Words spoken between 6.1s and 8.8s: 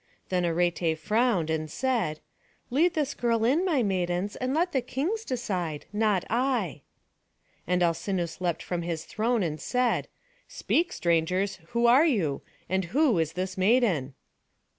I." And Alcinous leapt up